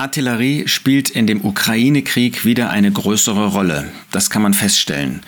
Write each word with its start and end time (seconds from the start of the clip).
Artillerie 0.00 0.66
spielt 0.66 1.10
in 1.10 1.26
dem 1.26 1.44
Ukraine-Krieg 1.44 2.46
wieder 2.46 2.70
eine 2.70 2.90
größere 2.90 3.48
Rolle. 3.48 3.92
Das 4.10 4.30
kann 4.30 4.40
man 4.40 4.54
feststellen. 4.54 5.20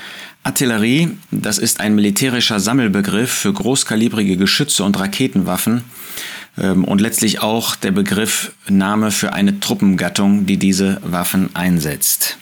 Artillerie, 0.45 1.11
das 1.31 1.59
ist 1.59 1.79
ein 1.81 1.95
militärischer 1.95 2.59
Sammelbegriff 2.59 3.31
für 3.31 3.53
großkalibrige 3.53 4.39
Geschütze 4.39 4.83
und 4.83 4.99
Raketenwaffen 4.99 5.85
ähm, 6.57 6.85
und 6.85 7.03
letztlich 7.03 7.43
auch 7.43 7.77
der 7.77 7.91
Begriff 7.91 8.53
Name 8.67 9.11
für 9.11 9.35
eine 9.35 9.61
Truppengattung, 9.61 10.47
die 10.47 10.57
diese 10.57 11.03
Waffen 11.05 11.55
einsetzt. 11.55 12.39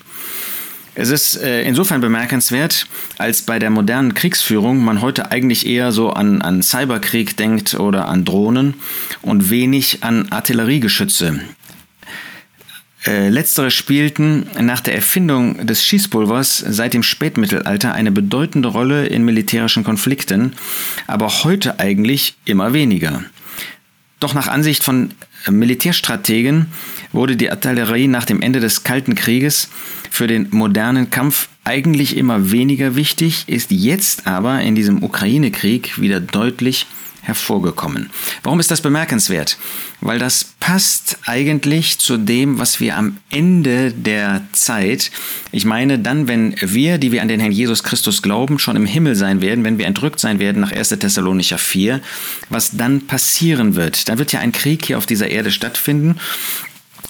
Es 0.94 1.10
ist 1.10 1.36
äh, 1.36 1.62
insofern 1.62 2.00
bemerkenswert, 2.00 2.86
als 3.18 3.42
bei 3.42 3.58
der 3.58 3.70
modernen 3.70 4.14
Kriegsführung 4.14 4.84
man 4.84 5.00
heute 5.00 5.32
eigentlich 5.32 5.66
eher 5.66 5.90
so 5.90 6.10
an, 6.10 6.42
an 6.42 6.62
Cyberkrieg 6.62 7.36
denkt 7.36 7.74
oder 7.74 8.08
an 8.08 8.24
Drohnen 8.24 8.74
und 9.20 9.50
wenig 9.50 10.04
an 10.04 10.28
Artilleriegeschütze. 10.30 11.40
Äh, 13.06 13.30
letztere 13.30 13.70
spielten 13.70 14.46
nach 14.60 14.80
der 14.80 14.94
Erfindung 14.94 15.66
des 15.66 15.82
Schießpulvers 15.84 16.58
seit 16.58 16.92
dem 16.92 17.02
Spätmittelalter 17.02 17.94
eine 17.94 18.12
bedeutende 18.12 18.68
Rolle 18.68 19.06
in 19.06 19.24
militärischen 19.24 19.84
Konflikten, 19.84 20.52
aber 21.06 21.28
heute 21.44 21.80
eigentlich 21.80 22.36
immer 22.44 22.74
weniger. 22.74 23.24
Doch 24.18 24.34
nach 24.34 24.48
Ansicht 24.48 24.84
von 24.84 25.12
Militärstrategen 25.48 26.66
wurde 27.12 27.36
die 27.36 27.50
Artillerie 27.50 28.06
nach 28.06 28.26
dem 28.26 28.42
Ende 28.42 28.60
des 28.60 28.84
Kalten 28.84 29.14
Krieges 29.14 29.70
für 30.10 30.26
den 30.26 30.48
modernen 30.50 31.08
Kampf 31.08 31.48
eigentlich 31.64 32.18
immer 32.18 32.50
weniger 32.50 32.96
wichtig, 32.96 33.44
ist 33.46 33.70
jetzt 33.70 34.26
aber 34.26 34.60
in 34.60 34.74
diesem 34.74 35.02
Ukraine-Krieg 35.02 35.98
wieder 36.00 36.20
deutlich 36.20 36.86
hervorgekommen. 37.22 38.10
Warum 38.42 38.60
ist 38.60 38.70
das 38.70 38.80
bemerkenswert? 38.80 39.58
Weil 40.00 40.18
das 40.18 40.54
passt 40.60 41.18
eigentlich 41.26 41.98
zu 41.98 42.16
dem, 42.16 42.58
was 42.58 42.80
wir 42.80 42.96
am 42.96 43.18
Ende 43.30 43.92
der 43.92 44.42
Zeit, 44.52 45.10
ich 45.52 45.64
meine 45.64 45.98
dann, 45.98 46.28
wenn 46.28 46.54
wir, 46.60 46.98
die 46.98 47.12
wir 47.12 47.22
an 47.22 47.28
den 47.28 47.40
Herrn 47.40 47.52
Jesus 47.52 47.82
Christus 47.82 48.22
glauben, 48.22 48.58
schon 48.58 48.76
im 48.76 48.86
Himmel 48.86 49.14
sein 49.14 49.40
werden, 49.40 49.64
wenn 49.64 49.78
wir 49.78 49.86
entrückt 49.86 50.20
sein 50.20 50.38
werden 50.38 50.60
nach 50.60 50.72
1. 50.72 50.90
Thessalonicher 50.90 51.58
4, 51.58 52.00
was 52.48 52.76
dann 52.76 53.06
passieren 53.06 53.74
wird. 53.74 54.08
Da 54.08 54.18
wird 54.18 54.32
ja 54.32 54.40
ein 54.40 54.52
Krieg 54.52 54.86
hier 54.86 54.98
auf 54.98 55.06
dieser 55.06 55.28
Erde 55.28 55.50
stattfinden 55.50 56.16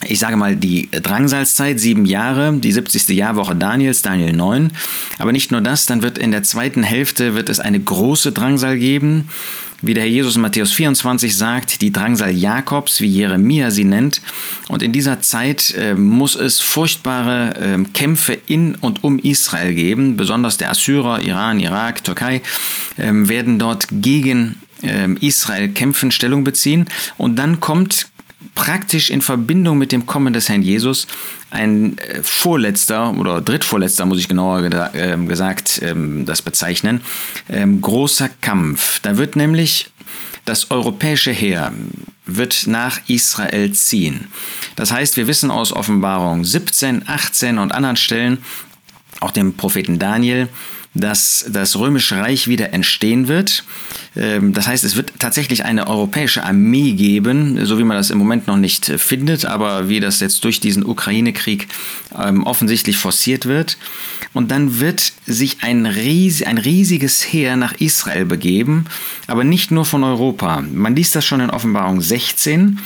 ich 0.06 0.18
sage 0.18 0.36
mal, 0.36 0.56
die 0.56 0.88
Drangsalzzeit, 0.90 1.78
sieben 1.78 2.06
Jahre, 2.06 2.54
die 2.54 2.72
70. 2.72 3.08
Jahrwoche 3.08 3.54
Daniels, 3.54 4.02
Daniel 4.02 4.32
9. 4.32 4.70
Aber 5.18 5.32
nicht 5.32 5.50
nur 5.50 5.60
das, 5.60 5.86
dann 5.86 6.02
wird 6.02 6.18
in 6.18 6.30
der 6.30 6.42
zweiten 6.42 6.82
Hälfte 6.82 7.34
wird 7.34 7.48
es 7.48 7.60
eine 7.60 7.80
große 7.80 8.32
Drangsal 8.32 8.78
geben. 8.78 9.28
Wie 9.82 9.94
der 9.94 10.02
Herr 10.02 10.10
Jesus 10.10 10.36
in 10.36 10.42
Matthäus 10.42 10.72
24 10.72 11.34
sagt, 11.34 11.80
die 11.80 11.90
Drangsal 11.90 12.32
Jakobs, 12.32 13.00
wie 13.00 13.06
Jeremia 13.06 13.70
sie 13.70 13.84
nennt. 13.84 14.20
Und 14.68 14.82
in 14.82 14.92
dieser 14.92 15.22
Zeit 15.22 15.74
äh, 15.74 15.94
muss 15.94 16.34
es 16.34 16.60
furchtbare 16.60 17.54
äh, 17.56 17.84
Kämpfe 17.94 18.38
in 18.46 18.74
und 18.74 19.02
um 19.04 19.18
Israel 19.18 19.74
geben. 19.74 20.18
Besonders 20.18 20.58
der 20.58 20.70
Assyrer, 20.70 21.22
Iran, 21.22 21.60
Irak, 21.60 22.04
Türkei 22.04 22.42
äh, 22.98 23.10
werden 23.10 23.58
dort 23.58 23.86
gegen 23.90 24.56
ähm, 24.82 25.16
Israel 25.20 25.70
kämpfen, 25.70 26.10
Stellung 26.10 26.44
beziehen. 26.44 26.86
Und 27.16 27.36
dann 27.36 27.60
kommt 27.60 28.08
praktisch 28.54 29.10
in 29.10 29.20
Verbindung 29.20 29.78
mit 29.78 29.92
dem 29.92 30.06
Kommen 30.06 30.32
des 30.32 30.48
Herrn 30.48 30.62
Jesus 30.62 31.06
ein 31.50 31.98
äh, 31.98 32.22
vorletzter 32.22 33.16
oder 33.16 33.40
drittvorletzter, 33.40 34.06
muss 34.06 34.18
ich 34.18 34.28
genauer 34.28 34.62
äh, 34.62 35.16
gesagt 35.26 35.80
ähm, 35.82 36.26
das 36.26 36.42
bezeichnen, 36.42 37.00
ähm, 37.48 37.80
großer 37.80 38.28
Kampf. 38.40 39.00
Da 39.00 39.16
wird 39.16 39.36
nämlich 39.36 39.90
das 40.44 40.70
europäische 40.70 41.32
Heer 41.32 41.72
wird 42.26 42.66
nach 42.66 43.00
Israel 43.08 43.72
ziehen. 43.72 44.28
Das 44.76 44.92
heißt, 44.92 45.16
wir 45.16 45.26
wissen 45.26 45.50
aus 45.50 45.72
Offenbarung 45.72 46.44
17, 46.44 47.08
18 47.08 47.58
und 47.58 47.72
anderen 47.72 47.96
Stellen, 47.96 48.38
auch 49.20 49.32
dem 49.32 49.54
Propheten 49.54 49.98
Daniel, 49.98 50.48
dass 50.92 51.46
das 51.48 51.76
Römische 51.76 52.16
Reich 52.16 52.48
wieder 52.48 52.72
entstehen 52.72 53.28
wird. 53.28 53.64
Ähm, 54.16 54.52
das 54.52 54.66
heißt, 54.66 54.82
es 54.82 54.96
wird 54.96 55.12
tatsächlich 55.18 55.64
eine 55.64 55.86
europäische 55.86 56.42
Armee 56.42 56.92
geben, 56.92 57.64
so 57.64 57.78
wie 57.78 57.84
man 57.84 57.96
das 57.96 58.10
im 58.10 58.18
Moment 58.18 58.48
noch 58.48 58.56
nicht 58.56 58.86
findet, 58.86 59.44
aber 59.44 59.88
wie 59.88 60.00
das 60.00 60.18
jetzt 60.20 60.42
durch 60.44 60.58
diesen 60.58 60.84
Ukraine-Krieg 60.84 61.68
ähm, 62.20 62.44
offensichtlich 62.44 62.96
forciert 62.96 63.46
wird. 63.46 63.78
Und 64.32 64.50
dann 64.50 64.80
wird 64.80 65.12
sich 65.26 65.58
ein, 65.62 65.86
ries 65.86 66.42
ein 66.42 66.58
riesiges 66.58 67.22
Heer 67.22 67.56
nach 67.56 67.74
Israel 67.74 68.24
begeben, 68.24 68.86
aber 69.26 69.44
nicht 69.44 69.70
nur 69.70 69.84
von 69.84 70.04
Europa. 70.04 70.60
Man 70.60 70.96
liest 70.96 71.14
das 71.14 71.24
schon 71.24 71.40
in 71.40 71.50
Offenbarung 71.50 72.00
16. 72.00 72.80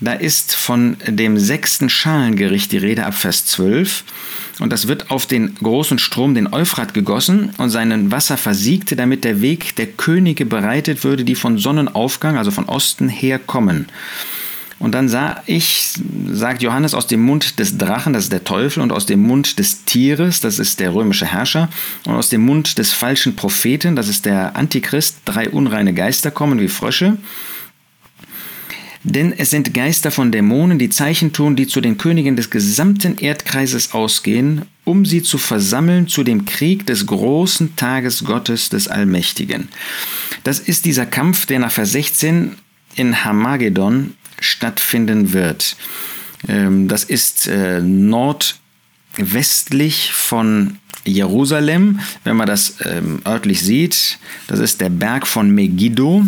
Da 0.00 0.14
ist 0.14 0.54
von 0.54 0.96
dem 1.06 1.38
sechsten 1.38 1.88
Schalengericht 1.88 2.72
die 2.72 2.78
Rede 2.78 3.06
ab 3.06 3.14
Vers 3.14 3.46
12. 3.46 4.04
Und 4.60 4.72
das 4.72 4.86
wird 4.86 5.10
auf 5.10 5.26
den 5.26 5.54
großen 5.54 5.98
Strom, 5.98 6.34
den 6.34 6.52
Euphrat, 6.52 6.94
gegossen 6.94 7.50
und 7.58 7.70
seinen 7.70 8.10
Wasser 8.10 8.36
versiegte, 8.36 8.96
damit 8.96 9.24
der 9.24 9.40
Weg 9.40 9.76
der 9.76 9.86
Könige 9.86 10.44
bereitet 10.44 11.04
würde, 11.04 11.24
die 11.24 11.34
von 11.34 11.58
Sonnenaufgang, 11.58 12.36
also 12.36 12.50
von 12.50 12.66
Osten 12.66 13.08
her 13.08 13.38
kommen. 13.38 13.86
Und 14.82 14.96
dann 14.96 15.08
sah 15.08 15.40
ich, 15.46 15.90
sagt 16.32 16.60
Johannes, 16.60 16.94
aus 16.94 17.06
dem 17.06 17.22
Mund 17.22 17.60
des 17.60 17.78
Drachen, 17.78 18.12
das 18.12 18.24
ist 18.24 18.32
der 18.32 18.42
Teufel, 18.42 18.82
und 18.82 18.90
aus 18.90 19.06
dem 19.06 19.20
Mund 19.22 19.60
des 19.60 19.84
Tieres, 19.84 20.40
das 20.40 20.58
ist 20.58 20.80
der 20.80 20.92
römische 20.92 21.24
Herrscher, 21.24 21.68
und 22.04 22.14
aus 22.14 22.30
dem 22.30 22.44
Mund 22.44 22.78
des 22.78 22.92
falschen 22.92 23.36
Propheten, 23.36 23.94
das 23.94 24.08
ist 24.08 24.26
der 24.26 24.56
Antichrist, 24.56 25.18
drei 25.24 25.48
unreine 25.48 25.94
Geister 25.94 26.32
kommen 26.32 26.58
wie 26.58 26.66
Frösche. 26.66 27.16
Denn 29.04 29.32
es 29.32 29.50
sind 29.50 29.74
Geister 29.74 30.12
von 30.12 30.30
Dämonen, 30.30 30.78
die 30.78 30.88
Zeichen 30.88 31.32
tun, 31.32 31.56
die 31.56 31.66
zu 31.66 31.80
den 31.80 31.98
Königen 31.98 32.36
des 32.36 32.50
gesamten 32.50 33.18
Erdkreises 33.18 33.94
ausgehen, 33.94 34.62
um 34.84 35.04
sie 35.04 35.22
zu 35.22 35.38
versammeln 35.38 36.06
zu 36.06 36.22
dem 36.22 36.44
Krieg 36.44 36.86
des 36.86 37.06
großen 37.06 37.74
Tages 37.74 38.24
Gottes 38.24 38.68
des 38.68 38.86
Allmächtigen. 38.86 39.68
Das 40.44 40.60
ist 40.60 40.84
dieser 40.84 41.06
Kampf, 41.06 41.46
der 41.46 41.58
nach 41.58 41.72
Vers 41.72 41.90
16 41.92 42.52
in 42.94 43.24
Hamagedon 43.24 44.14
stattfinden 44.40 45.32
wird. 45.32 45.76
Ähm, 46.48 46.88
das 46.88 47.04
ist 47.04 47.46
äh, 47.48 47.80
nordwestlich 47.80 50.12
von 50.12 50.78
Jerusalem, 51.04 52.00
wenn 52.24 52.36
man 52.36 52.46
das 52.46 52.76
ähm, 52.84 53.20
örtlich 53.26 53.62
sieht, 53.62 54.18
das 54.46 54.60
ist 54.60 54.80
der 54.80 54.88
Berg 54.88 55.26
von 55.26 55.50
Megiddo, 55.50 56.24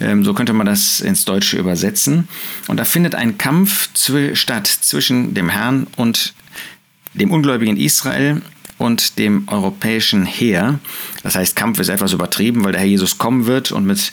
ähm, 0.00 0.24
so 0.24 0.32
könnte 0.32 0.52
man 0.52 0.66
das 0.66 1.00
ins 1.00 1.24
Deutsche 1.24 1.58
übersetzen. 1.58 2.28
Und 2.68 2.78
da 2.78 2.84
findet 2.84 3.14
ein 3.14 3.36
Kampf 3.36 3.90
zw 3.92 4.34
statt 4.34 4.66
zwischen 4.66 5.34
dem 5.34 5.50
Herrn 5.50 5.86
und 5.96 6.34
dem 7.12 7.30
ungläubigen 7.30 7.76
Israel 7.76 8.42
und 8.78 9.18
dem 9.18 9.46
europäischen 9.48 10.24
Heer. 10.24 10.80
Das 11.22 11.36
heißt, 11.36 11.54
Kampf 11.54 11.78
ist 11.78 11.88
etwas 11.88 12.12
übertrieben, 12.12 12.64
weil 12.64 12.72
der 12.72 12.80
Herr 12.80 12.88
Jesus 12.88 13.18
kommen 13.18 13.46
wird 13.46 13.72
und 13.72 13.86
mit 13.86 14.12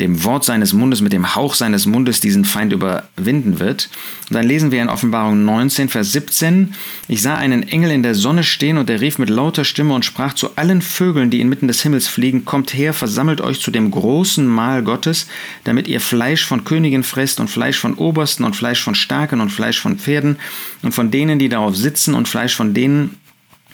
dem 0.00 0.24
Wort 0.24 0.44
seines 0.44 0.72
Mundes, 0.72 1.00
mit 1.00 1.12
dem 1.12 1.34
Hauch 1.34 1.54
seines 1.54 1.86
Mundes 1.86 2.20
diesen 2.20 2.44
Feind 2.44 2.72
überwinden 2.72 3.58
wird. 3.58 3.88
Und 4.28 4.34
dann 4.34 4.46
lesen 4.46 4.70
wir 4.70 4.80
in 4.80 4.88
Offenbarung 4.88 5.44
19, 5.44 5.88
Vers 5.88 6.12
17, 6.12 6.74
ich 7.08 7.22
sah 7.22 7.34
einen 7.34 7.62
Engel 7.62 7.90
in 7.90 8.02
der 8.02 8.14
Sonne 8.14 8.44
stehen 8.44 8.78
und 8.78 8.88
er 8.90 9.00
rief 9.00 9.18
mit 9.18 9.30
lauter 9.30 9.64
Stimme 9.64 9.94
und 9.94 10.04
sprach 10.04 10.34
zu 10.34 10.56
allen 10.56 10.82
Vögeln, 10.82 11.30
die 11.30 11.40
inmitten 11.40 11.68
des 11.68 11.82
Himmels 11.82 12.06
fliegen, 12.06 12.44
kommt 12.44 12.74
her, 12.74 12.94
versammelt 12.94 13.40
euch 13.40 13.60
zu 13.60 13.70
dem 13.70 13.90
großen 13.90 14.46
Mahl 14.46 14.82
Gottes, 14.82 15.26
damit 15.64 15.88
ihr 15.88 16.00
Fleisch 16.00 16.44
von 16.44 16.64
Königen 16.64 17.02
fresst 17.02 17.40
und 17.40 17.48
Fleisch 17.48 17.78
von 17.78 17.94
Obersten 17.94 18.44
und 18.44 18.54
Fleisch 18.54 18.82
von 18.82 18.94
Starken 18.94 19.40
und 19.40 19.50
Fleisch 19.50 19.80
von 19.80 19.98
Pferden 19.98 20.36
und 20.82 20.92
von 20.92 21.10
denen, 21.10 21.38
die 21.38 21.48
darauf 21.48 21.76
sitzen 21.76 22.14
und 22.14 22.28
Fleisch 22.28 22.54
von 22.54 22.74
denen, 22.74 23.16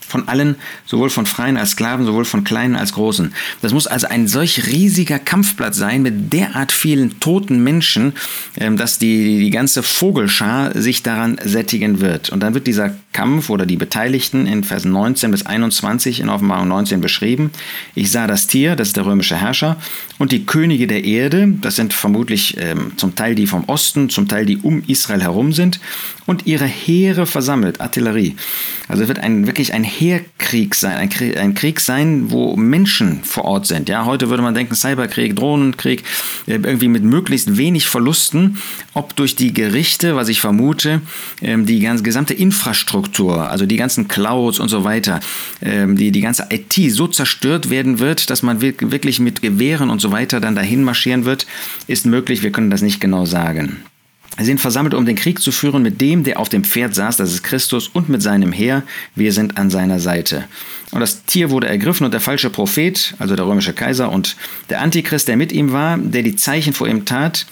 von 0.06 0.28
allen, 0.28 0.56
sowohl 0.86 1.10
von 1.10 1.26
Freien 1.26 1.56
als 1.56 1.70
Sklaven, 1.70 2.06
sowohl 2.06 2.24
von 2.24 2.44
Kleinen 2.44 2.76
als 2.76 2.92
Großen. 2.92 3.34
Das 3.62 3.72
muss 3.72 3.86
also 3.86 4.06
ein 4.06 4.28
solch 4.28 4.66
riesiger 4.66 5.18
Kampfplatz 5.18 5.76
sein 5.76 6.02
mit 6.02 6.32
derart 6.32 6.72
vielen 6.72 7.20
toten 7.20 7.62
Menschen, 7.62 8.12
ähm, 8.56 8.76
dass 8.76 8.98
die, 8.98 9.38
die 9.38 9.50
ganze 9.50 9.82
Vogelschar 9.82 10.78
sich 10.80 11.02
daran 11.02 11.38
sättigen 11.42 12.00
wird. 12.00 12.30
Und 12.30 12.40
dann 12.40 12.54
wird 12.54 12.66
dieser 12.66 12.94
Kampf 13.14 13.48
oder 13.48 13.64
die 13.64 13.78
Beteiligten 13.78 14.46
in 14.46 14.64
Vers 14.64 14.84
19 14.84 15.30
bis 15.30 15.46
21 15.46 16.20
in 16.20 16.28
Offenbarung 16.28 16.68
19 16.68 17.00
beschrieben. 17.00 17.50
Ich 17.94 18.10
sah 18.10 18.26
das 18.26 18.46
Tier, 18.46 18.76
das 18.76 18.88
ist 18.88 18.96
der 18.98 19.06
römische 19.06 19.36
Herrscher, 19.36 19.78
und 20.18 20.32
die 20.32 20.44
Könige 20.44 20.86
der 20.86 21.04
Erde, 21.04 21.48
das 21.62 21.76
sind 21.76 21.94
vermutlich 21.94 22.56
ähm, 22.58 22.92
zum 22.96 23.14
Teil 23.14 23.34
die 23.34 23.46
vom 23.46 23.64
Osten, 23.64 24.10
zum 24.10 24.28
Teil 24.28 24.44
die 24.44 24.58
um 24.58 24.82
Israel 24.86 25.22
herum 25.22 25.52
sind, 25.52 25.80
und 26.26 26.46
ihre 26.46 26.66
Heere 26.66 27.26
versammelt, 27.26 27.80
Artillerie. 27.80 28.36
Also 28.88 29.08
wird 29.08 29.18
ein 29.18 29.46
wirklich 29.46 29.72
ein 29.72 29.84
Heerkrieg 29.84 30.74
sein, 30.74 30.96
ein 30.96 31.08
Krieg, 31.08 31.38
ein 31.38 31.54
Krieg 31.54 31.80
sein, 31.80 32.30
wo 32.30 32.56
Menschen 32.56 33.22
vor 33.22 33.44
Ort 33.44 33.66
sind. 33.66 33.88
Ja, 33.88 34.04
heute 34.04 34.28
würde 34.28 34.42
man 34.42 34.54
denken 34.54 34.74
Cyberkrieg, 34.74 35.36
Drohnenkrieg, 35.36 36.02
äh, 36.46 36.54
irgendwie 36.54 36.88
mit 36.88 37.04
möglichst 37.04 37.56
wenig 37.56 37.88
Verlusten, 37.88 38.58
ob 38.92 39.16
durch 39.16 39.36
die 39.36 39.54
Gerichte, 39.54 40.16
was 40.16 40.28
ich 40.28 40.40
vermute, 40.40 41.00
ähm, 41.40 41.64
die 41.64 41.80
ganze 41.80 42.02
gesamte 42.02 42.34
Infrastruktur, 42.34 43.03
also 43.50 43.66
die 43.66 43.76
ganzen 43.76 44.08
Clouds 44.08 44.60
und 44.60 44.68
so 44.68 44.84
weiter, 44.84 45.20
ähm, 45.62 45.96
die 45.96 46.10
die 46.10 46.20
ganze 46.20 46.46
IT 46.50 46.74
so 46.92 47.06
zerstört 47.06 47.70
werden 47.70 47.98
wird, 47.98 48.30
dass 48.30 48.42
man 48.42 48.60
wirklich 48.60 49.20
mit 49.20 49.42
Gewehren 49.42 49.90
und 49.90 50.00
so 50.00 50.10
weiter 50.12 50.40
dann 50.40 50.54
dahin 50.54 50.82
marschieren 50.84 51.24
wird, 51.24 51.46
ist 51.86 52.06
möglich. 52.06 52.42
Wir 52.42 52.52
können 52.52 52.70
das 52.70 52.82
nicht 52.82 53.00
genau 53.00 53.24
sagen. 53.24 53.84
Sie 54.36 54.46
sind 54.46 54.60
versammelt, 54.60 54.94
um 54.94 55.06
den 55.06 55.14
Krieg 55.14 55.40
zu 55.40 55.52
führen 55.52 55.82
mit 55.82 56.00
dem, 56.00 56.24
der 56.24 56.40
auf 56.40 56.48
dem 56.48 56.64
Pferd 56.64 56.94
saß, 56.94 57.16
das 57.16 57.32
ist 57.32 57.44
Christus, 57.44 57.86
und 57.86 58.08
mit 58.08 58.20
seinem 58.20 58.50
Heer. 58.50 58.82
Wir 59.14 59.32
sind 59.32 59.56
an 59.58 59.70
seiner 59.70 60.00
Seite. 60.00 60.44
Und 60.90 61.00
das 61.00 61.24
Tier 61.24 61.50
wurde 61.50 61.68
ergriffen 61.68 62.04
und 62.04 62.12
der 62.12 62.20
falsche 62.20 62.50
Prophet, 62.50 63.14
also 63.20 63.36
der 63.36 63.46
römische 63.46 63.74
Kaiser 63.74 64.10
und 64.10 64.36
der 64.70 64.80
Antichrist, 64.80 65.28
der 65.28 65.36
mit 65.36 65.52
ihm 65.52 65.70
war, 65.70 65.98
der 65.98 66.22
die 66.22 66.34
Zeichen 66.34 66.72
vor 66.72 66.88
ihm 66.88 67.04
tat, 67.04 67.46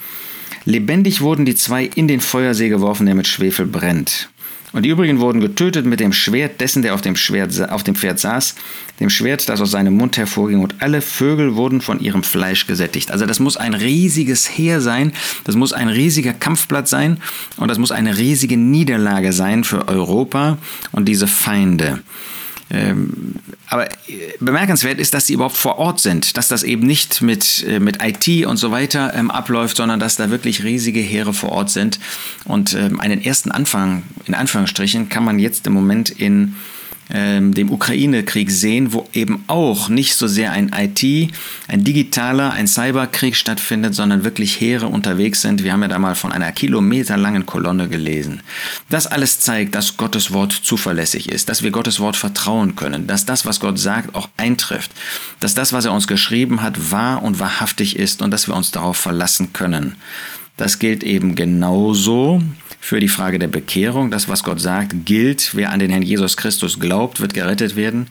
lebendig 0.64 1.20
wurden 1.20 1.44
die 1.44 1.54
zwei 1.54 1.84
in 1.84 2.08
den 2.08 2.20
Feuersee 2.20 2.68
geworfen, 2.68 3.06
der 3.06 3.14
mit 3.14 3.28
Schwefel 3.28 3.66
brennt. 3.66 4.28
Und 4.72 4.84
die 4.84 4.88
übrigen 4.88 5.20
wurden 5.20 5.40
getötet 5.40 5.84
mit 5.84 6.00
dem 6.00 6.12
Schwert 6.12 6.60
dessen, 6.60 6.82
der 6.82 6.94
auf 6.94 7.02
dem, 7.02 7.14
Schwert, 7.14 7.70
auf 7.70 7.82
dem 7.82 7.94
Pferd 7.94 8.18
saß, 8.18 8.54
dem 9.00 9.10
Schwert, 9.10 9.48
das 9.48 9.60
aus 9.60 9.70
seinem 9.70 9.94
Mund 9.96 10.16
hervorging, 10.16 10.60
und 10.60 10.76
alle 10.80 11.02
Vögel 11.02 11.56
wurden 11.56 11.80
von 11.80 12.00
ihrem 12.00 12.22
Fleisch 12.22 12.66
gesättigt. 12.66 13.10
Also 13.10 13.26
das 13.26 13.38
muss 13.38 13.56
ein 13.56 13.74
riesiges 13.74 14.48
Heer 14.48 14.80
sein, 14.80 15.12
das 15.44 15.56
muss 15.56 15.72
ein 15.72 15.88
riesiger 15.88 16.32
Kampfblatt 16.32 16.88
sein 16.88 17.18
und 17.58 17.68
das 17.68 17.78
muss 17.78 17.92
eine 17.92 18.16
riesige 18.16 18.56
Niederlage 18.56 19.32
sein 19.32 19.64
für 19.64 19.88
Europa 19.88 20.56
und 20.90 21.06
diese 21.06 21.26
Feinde. 21.26 22.00
Ähm, 22.70 23.34
aber 23.68 23.90
äh, 23.90 24.32
bemerkenswert 24.40 24.98
ist, 24.98 25.14
dass 25.14 25.26
sie 25.26 25.34
überhaupt 25.34 25.56
vor 25.56 25.78
Ort 25.78 26.00
sind, 26.00 26.36
dass 26.36 26.48
das 26.48 26.62
eben 26.62 26.86
nicht 26.86 27.22
mit, 27.22 27.64
äh, 27.66 27.80
mit 27.80 27.98
IT 28.02 28.46
und 28.46 28.56
so 28.56 28.70
weiter 28.70 29.12
ähm, 29.14 29.30
abläuft, 29.30 29.76
sondern 29.76 30.00
dass 30.00 30.16
da 30.16 30.30
wirklich 30.30 30.64
riesige 30.64 31.00
Heere 31.00 31.34
vor 31.34 31.50
Ort 31.52 31.70
sind. 31.70 31.98
Und 32.44 32.74
ähm, 32.74 33.00
einen 33.00 33.22
ersten 33.22 33.50
Anfang, 33.50 34.04
in 34.26 34.34
Anführungsstrichen, 34.34 35.08
kann 35.08 35.24
man 35.24 35.38
jetzt 35.38 35.66
im 35.66 35.72
Moment 35.72 36.10
in 36.10 36.56
ähm, 37.10 37.52
dem 37.54 37.70
Ukraine-Krieg 37.70 38.50
sehen, 38.50 38.92
wo 38.92 39.08
eben 39.12 39.44
auch 39.46 39.88
nicht 39.88 40.14
so 40.14 40.26
sehr 40.26 40.52
ein 40.52 40.72
IT, 40.76 41.32
ein 41.68 41.84
digitaler, 41.84 42.52
ein 42.52 42.66
Cyberkrieg 42.66 43.36
stattfindet, 43.36 43.94
sondern 43.94 44.24
wirklich 44.24 44.60
Heere 44.60 44.86
unterwegs 44.86 45.42
sind. 45.42 45.62
Wir 45.62 45.72
haben 45.72 45.82
ja 45.82 45.88
da 45.88 45.98
mal 45.98 46.14
von 46.14 46.32
einer 46.32 46.52
kilometerlangen 46.52 47.46
Kolonne 47.46 47.88
gelesen. 47.88 48.42
Das 48.88 49.06
alles 49.06 49.40
zeigt, 49.40 49.74
dass 49.74 49.96
Gottes 49.96 50.32
Wort 50.32 50.52
zuverlässig 50.52 51.28
ist, 51.28 51.48
dass 51.48 51.62
wir 51.62 51.70
Gottes 51.70 52.00
Wort 52.00 52.16
vertrauen 52.16 52.76
können, 52.76 53.06
dass 53.06 53.26
das, 53.26 53.44
was 53.44 53.60
Gott 53.60 53.78
sagt, 53.78 54.14
auch 54.14 54.28
eintrifft, 54.36 54.90
dass 55.40 55.54
das, 55.54 55.72
was 55.72 55.84
er 55.84 55.92
uns 55.92 56.06
geschrieben 56.06 56.62
hat, 56.62 56.90
wahr 56.90 57.22
und 57.22 57.38
wahrhaftig 57.38 57.96
ist 57.96 58.22
und 58.22 58.30
dass 58.30 58.48
wir 58.48 58.56
uns 58.56 58.70
darauf 58.70 58.96
verlassen 58.96 59.52
können. 59.52 59.96
Das 60.56 60.78
gilt 60.78 61.02
eben 61.02 61.34
genauso 61.34 62.42
für 62.82 62.98
die 62.98 63.08
Frage 63.08 63.38
der 63.38 63.46
Bekehrung. 63.46 64.10
Das, 64.10 64.28
was 64.28 64.42
Gott 64.42 64.60
sagt, 64.60 65.06
gilt. 65.06 65.54
Wer 65.54 65.70
an 65.70 65.78
den 65.78 65.88
Herrn 65.88 66.02
Jesus 66.02 66.36
Christus 66.36 66.80
glaubt, 66.80 67.20
wird 67.20 67.32
gerettet 67.32 67.76
werden. 67.76 68.08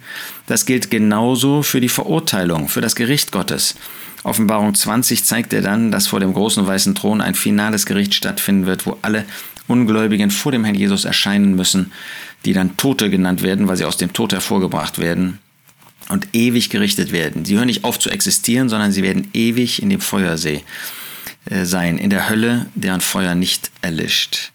Das 0.48 0.66
gilt 0.66 0.90
genauso 0.90 1.62
für 1.62 1.82
die 1.82 1.90
Verurteilung, 1.90 2.70
für 2.70 2.80
das 2.80 2.96
Gericht 2.96 3.34
Gottes. 3.34 3.76
Offenbarung 4.24 4.74
20 4.74 5.26
zeigt 5.26 5.52
er 5.52 5.62
dann, 5.62 5.92
dass 5.92 6.08
vor 6.08 6.22
dem 6.22 6.34
großen 6.34 6.66
weißen 6.66 6.96
Thron 6.96 7.20
ein 7.20 7.36
finales 7.36 7.86
Gericht 7.86 8.14
stattfinden 8.14 8.66
wird, 8.66 8.86
wo 8.86 8.98
alle 9.02 9.26
Ungläubigen 9.68 10.32
vor 10.32 10.54
dem 10.54 10.64
Herrn 10.64 10.76
Jesus 10.76 11.04
erscheinen 11.04 11.58
müssen, 11.58 11.92
die 12.46 12.54
dann 12.54 12.78
Tote 12.78 13.10
genannt 13.10 13.44
werden, 13.44 13.68
weil 13.68 13.76
sie 13.76 13.86
aus 13.86 13.98
dem 13.98 14.14
Tod 14.14 14.32
hervorgebracht 14.32 15.00
werden 15.00 15.40
und 16.08 16.30
ewig 16.32 16.70
gerichtet 16.70 17.12
werden. 17.12 17.44
Sie 17.44 17.58
hören 17.58 17.68
nicht 17.68 17.84
auf 17.84 18.00
zu 18.00 18.10
existieren, 18.10 18.70
sondern 18.70 18.94
sie 18.94 19.04
werden 19.04 19.28
ewig 19.34 19.82
in 19.82 19.90
dem 19.90 20.00
Feuersee 20.00 20.64
äh, 21.50 21.66
sein, 21.66 21.98
in 21.98 22.10
der 22.10 22.30
Hölle, 22.30 22.68
deren 22.74 23.02
Feuer 23.02 23.36
nicht 23.36 23.70
erlischt. 23.82 24.54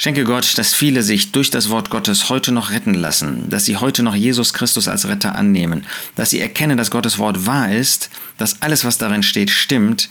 Schenke 0.00 0.22
Gott, 0.22 0.56
dass 0.56 0.74
viele 0.74 1.02
sich 1.02 1.32
durch 1.32 1.50
das 1.50 1.70
Wort 1.70 1.90
Gottes 1.90 2.28
heute 2.28 2.52
noch 2.52 2.70
retten 2.70 2.94
lassen, 2.94 3.50
dass 3.50 3.64
sie 3.64 3.78
heute 3.78 4.04
noch 4.04 4.14
Jesus 4.14 4.52
Christus 4.52 4.86
als 4.86 5.08
Retter 5.08 5.34
annehmen, 5.34 5.84
dass 6.14 6.30
sie 6.30 6.38
erkennen, 6.38 6.78
dass 6.78 6.92
Gottes 6.92 7.18
Wort 7.18 7.46
wahr 7.46 7.72
ist, 7.72 8.08
dass 8.36 8.62
alles, 8.62 8.84
was 8.84 8.98
darin 8.98 9.24
steht, 9.24 9.50
stimmt 9.50 10.08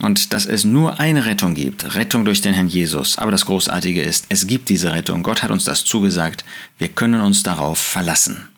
und 0.00 0.32
dass 0.32 0.44
es 0.44 0.64
nur 0.64 0.98
eine 0.98 1.24
Rettung 1.24 1.54
gibt, 1.54 1.94
Rettung 1.94 2.24
durch 2.24 2.40
den 2.40 2.52
Herrn 2.52 2.66
Jesus. 2.66 3.16
Aber 3.16 3.30
das 3.30 3.46
Großartige 3.46 4.02
ist, 4.02 4.26
es 4.28 4.48
gibt 4.48 4.70
diese 4.70 4.92
Rettung. 4.92 5.22
Gott 5.22 5.44
hat 5.44 5.52
uns 5.52 5.62
das 5.62 5.84
zugesagt. 5.84 6.44
Wir 6.78 6.88
können 6.88 7.20
uns 7.20 7.44
darauf 7.44 7.78
verlassen. 7.78 8.48